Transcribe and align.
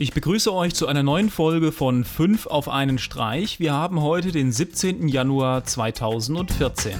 Ich 0.00 0.12
begrüße 0.12 0.54
euch 0.54 0.76
zu 0.76 0.86
einer 0.86 1.02
neuen 1.02 1.28
Folge 1.28 1.72
von 1.72 2.04
5 2.04 2.46
auf 2.46 2.68
einen 2.68 2.98
Streich. 2.98 3.58
Wir 3.58 3.72
haben 3.72 4.00
heute 4.00 4.30
den 4.30 4.52
17. 4.52 5.08
Januar 5.08 5.64
2014. 5.64 6.94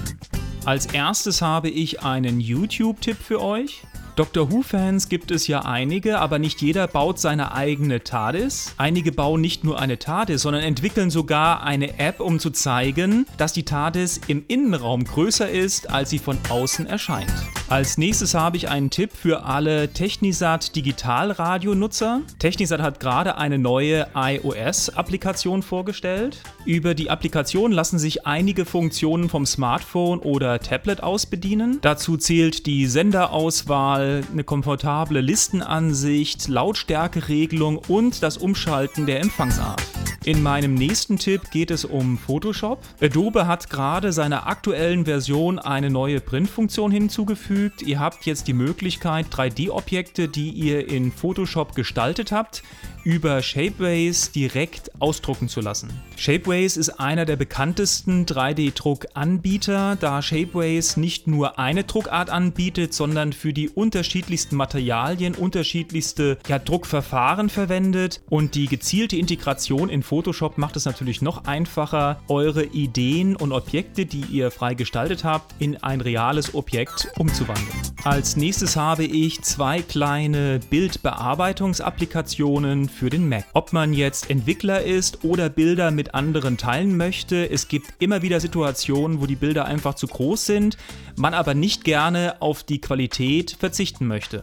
Als 0.64 0.86
erstes 0.86 1.40
habe 1.40 1.68
ich 1.68 2.02
einen 2.02 2.40
YouTube-Tipp 2.40 3.16
für 3.16 3.40
euch. 3.40 3.84
Doctor 4.16 4.50
Who-Fans 4.50 5.08
gibt 5.08 5.30
es 5.30 5.46
ja 5.46 5.60
einige, 5.60 6.18
aber 6.18 6.40
nicht 6.40 6.60
jeder 6.60 6.88
baut 6.88 7.20
seine 7.20 7.54
eigene 7.54 8.02
TARDIS. 8.02 8.74
Einige 8.78 9.12
bauen 9.12 9.40
nicht 9.40 9.62
nur 9.62 9.78
eine 9.78 10.00
TARDIS, 10.00 10.42
sondern 10.42 10.64
entwickeln 10.64 11.10
sogar 11.10 11.62
eine 11.62 12.00
App, 12.00 12.18
um 12.18 12.40
zu 12.40 12.50
zeigen, 12.50 13.26
dass 13.36 13.52
die 13.52 13.64
TARDIS 13.64 14.22
im 14.26 14.44
Innenraum 14.48 15.04
größer 15.04 15.48
ist, 15.48 15.88
als 15.88 16.10
sie 16.10 16.18
von 16.18 16.36
außen 16.48 16.86
erscheint. 16.86 17.32
Als 17.70 17.98
nächstes 17.98 18.32
habe 18.32 18.56
ich 18.56 18.70
einen 18.70 18.88
Tipp 18.88 19.10
für 19.12 19.44
alle 19.44 19.92
Technisat 19.92 20.74
Digitalradio-Nutzer. 20.74 22.22
Technisat 22.38 22.80
hat 22.80 22.98
gerade 22.98 23.36
eine 23.36 23.58
neue 23.58 24.06
iOS-Applikation 24.14 25.62
vorgestellt. 25.62 26.38
Über 26.64 26.94
die 26.94 27.10
Applikation 27.10 27.70
lassen 27.70 27.98
sich 27.98 28.26
einige 28.26 28.64
Funktionen 28.64 29.28
vom 29.28 29.44
Smartphone 29.44 30.20
oder 30.20 30.60
Tablet 30.60 31.02
aus 31.02 31.26
bedienen. 31.26 31.78
Dazu 31.82 32.16
zählt 32.16 32.64
die 32.64 32.86
Senderauswahl, 32.86 34.22
eine 34.32 34.44
komfortable 34.44 35.20
Listenansicht, 35.20 36.48
Lautstärkeregelung 36.48 37.76
und 37.86 38.22
das 38.22 38.38
Umschalten 38.38 39.04
der 39.04 39.20
Empfangsart. 39.20 39.82
In 40.28 40.42
meinem 40.42 40.74
nächsten 40.74 41.16
Tipp 41.16 41.50
geht 41.50 41.70
es 41.70 41.86
um 41.86 42.18
Photoshop. 42.18 42.82
Adobe 43.00 43.46
hat 43.46 43.70
gerade 43.70 44.12
seiner 44.12 44.46
aktuellen 44.46 45.06
Version 45.06 45.58
eine 45.58 45.88
neue 45.88 46.20
Printfunktion 46.20 46.90
hinzugefügt. 46.90 47.80
Ihr 47.80 47.98
habt 47.98 48.26
jetzt 48.26 48.46
die 48.46 48.52
Möglichkeit, 48.52 49.28
3D-Objekte, 49.32 50.28
die 50.28 50.50
ihr 50.50 50.86
in 50.86 51.12
Photoshop 51.12 51.74
gestaltet 51.74 52.30
habt, 52.30 52.62
über 53.04 53.40
Shapeways 53.40 54.30
direkt 54.32 54.90
ausdrucken 55.00 55.48
zu 55.48 55.62
lassen. 55.62 55.88
Shapeways 56.16 56.76
ist 56.76 57.00
einer 57.00 57.24
der 57.24 57.36
bekanntesten 57.36 58.26
3D-Druckanbieter, 58.26 59.96
da 59.96 60.20
Shapeways 60.20 60.98
nicht 60.98 61.26
nur 61.26 61.58
eine 61.58 61.84
Druckart 61.84 62.28
anbietet, 62.28 62.92
sondern 62.92 63.32
für 63.32 63.54
die 63.54 63.70
unterschiedlichsten 63.70 64.56
Materialien 64.56 65.34
unterschiedlichste 65.34 66.36
ja, 66.46 66.58
Druckverfahren 66.58 67.48
verwendet 67.48 68.20
und 68.28 68.54
die 68.54 68.66
gezielte 68.66 69.16
Integration 69.16 69.88
in 69.88 70.02
Photoshop 70.02 70.17
macht 70.56 70.76
es 70.76 70.84
natürlich 70.84 71.22
noch 71.22 71.44
einfacher, 71.44 72.20
eure 72.28 72.64
Ideen 72.64 73.36
und 73.36 73.52
Objekte, 73.52 74.04
die 74.04 74.22
ihr 74.22 74.50
frei 74.50 74.74
gestaltet 74.74 75.22
habt, 75.24 75.54
in 75.60 75.76
ein 75.82 76.00
reales 76.00 76.54
Objekt 76.54 77.08
umzuwandeln. 77.18 77.68
Als 78.04 78.36
nächstes 78.36 78.76
habe 78.76 79.04
ich 79.04 79.42
zwei 79.42 79.82
kleine 79.82 80.60
Bildbearbeitungsapplikationen 80.70 82.88
für 82.88 83.10
den 83.10 83.28
Mac. 83.28 83.44
Ob 83.52 83.72
man 83.72 83.92
jetzt 83.92 84.30
Entwickler 84.30 84.82
ist 84.82 85.24
oder 85.24 85.48
Bilder 85.48 85.90
mit 85.90 86.14
anderen 86.14 86.56
teilen 86.56 86.96
möchte, 86.96 87.50
es 87.50 87.66
gibt 87.68 87.86
immer 87.98 88.22
wieder 88.22 88.38
Situationen, 88.40 89.20
wo 89.20 89.26
die 89.26 89.36
Bilder 89.36 89.66
einfach 89.66 89.94
zu 89.94 90.06
groß 90.06 90.46
sind, 90.46 90.78
man 91.16 91.34
aber 91.34 91.54
nicht 91.54 91.84
gerne 91.84 92.36
auf 92.40 92.64
die 92.64 92.80
Qualität 92.80 93.56
verzichten 93.58 94.06
möchte. 94.06 94.42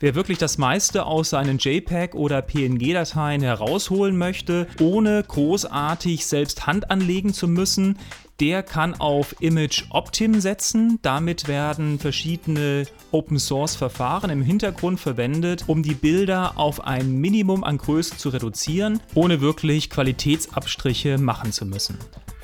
Wer 0.00 0.14
wirklich 0.14 0.38
das 0.38 0.58
meiste 0.58 1.06
aus 1.06 1.30
seinen 1.30 1.58
JPEG 1.58 2.14
oder 2.14 2.40
PNG-Dateien 2.40 3.42
herausholen 3.42 4.16
möchte, 4.16 4.68
ohne 4.80 5.24
großartig 5.26 6.24
selbst 6.24 6.68
Hand 6.68 6.92
anlegen 6.92 7.34
zu 7.34 7.48
müssen, 7.48 7.98
der 8.38 8.62
kann 8.62 8.94
auf 8.94 9.34
Image 9.40 9.86
Optim 9.90 10.40
setzen. 10.40 11.00
Damit 11.02 11.48
werden 11.48 11.98
verschiedene 11.98 12.84
Open 13.10 13.40
Source 13.40 13.74
Verfahren 13.74 14.30
im 14.30 14.42
Hintergrund 14.42 15.00
verwendet, 15.00 15.64
um 15.66 15.82
die 15.82 15.94
Bilder 15.94 16.56
auf 16.58 16.84
ein 16.86 17.14
Minimum 17.14 17.64
an 17.64 17.78
Größe 17.78 18.16
zu 18.16 18.28
reduzieren, 18.28 19.00
ohne 19.14 19.40
wirklich 19.40 19.90
Qualitätsabstriche 19.90 21.18
machen 21.18 21.50
zu 21.50 21.66
müssen. 21.66 21.98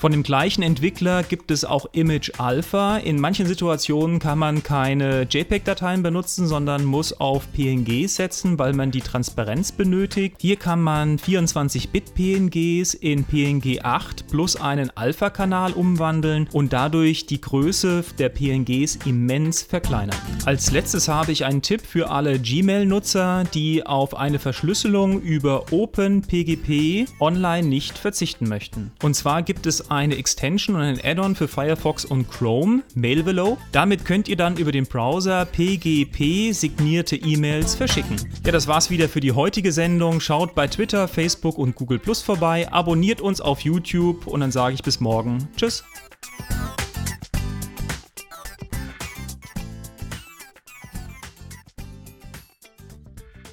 Von 0.05 0.12
dem 0.12 0.22
gleichen 0.22 0.62
Entwickler 0.62 1.22
gibt 1.22 1.50
es 1.50 1.64
auch 1.64 1.86
Image 1.92 2.33
Alpha. 2.36 2.98
In 2.98 3.19
manchen 3.19 3.46
Situationen 3.46 4.18
kann 4.18 4.39
man 4.39 4.62
keine 4.62 5.23
JPEG-Dateien 5.23 6.02
benutzen, 6.02 6.46
sondern 6.46 6.84
muss 6.84 7.18
auf 7.18 7.51
PNG 7.55 8.06
setzen, 8.06 8.58
weil 8.58 8.74
man 8.74 8.90
die 8.90 9.01
Transparenz 9.01 9.73
benötigt. 9.73 10.36
Hier 10.42 10.56
kann 10.56 10.83
man 10.83 11.17
24-Bit-PNGs 11.17 12.92
in 12.92 13.24
PNG 13.24 13.80
8 13.83 14.27
plus 14.29 14.56
einen 14.56 14.95
Alpha-Kanal 14.95 15.73
umwandeln 15.73 16.50
und 16.52 16.74
dadurch 16.74 17.24
die 17.24 17.40
Größe 17.40 18.05
der 18.18 18.29
PNGs 18.29 18.96
immens 19.06 19.62
verkleinern. 19.62 20.18
Als 20.45 20.70
letztes 20.70 21.08
habe 21.08 21.33
ich 21.33 21.46
einen 21.46 21.62
Tipp 21.62 21.80
für 21.80 22.11
alle 22.11 22.39
Gmail-Nutzer, 22.39 23.45
die 23.55 23.86
auf 23.86 24.14
eine 24.14 24.39
Verschlüsselung 24.39 25.23
über 25.23 25.73
OpenPGP 25.73 27.08
online 27.20 27.67
nicht 27.67 27.96
verzichten 27.96 28.50
möchten. 28.50 28.92
Und 29.02 29.14
zwar 29.14 29.42
gibt 29.42 29.64
es 29.64 29.93
eine 29.96 30.16
Extension 30.16 30.77
und 30.77 30.82
ein 30.82 31.00
Add-on 31.02 31.34
für 31.34 31.48
Firefox 31.48 32.05
und 32.05 32.30
Chrome, 32.30 32.82
Mailvelow. 32.94 33.58
Damit 33.72 34.05
könnt 34.05 34.28
ihr 34.28 34.36
dann 34.36 34.56
über 34.56 34.72
den 34.72 34.86
Browser 34.86 35.44
PGP 35.44 36.52
signierte 36.52 37.16
E-Mails 37.16 37.74
verschicken. 37.74 38.16
Ja, 38.44 38.52
das 38.52 38.66
war's 38.66 38.90
wieder 38.90 39.08
für 39.08 39.20
die 39.20 39.32
heutige 39.32 39.72
Sendung. 39.72 40.20
Schaut 40.20 40.55
bei 40.55 40.66
Twitter, 40.66 41.08
Facebook 41.08 41.58
und 41.58 41.74
Google 41.74 41.98
Plus 41.98 42.22
vorbei, 42.22 42.70
abonniert 42.70 43.20
uns 43.20 43.40
auf 43.40 43.60
YouTube 43.60 44.27
und 44.27 44.40
dann 44.40 44.52
sage 44.52 44.74
ich 44.74 44.82
bis 44.82 45.00
morgen. 45.00 45.48
Tschüss. 45.56 45.84